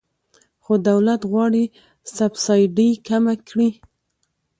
خو 0.63 0.73
دولت 0.89 1.21
غواړي 1.31 1.63
سبسایډي 2.17 2.89
کمه 3.07 3.35
کړي. 3.47 3.69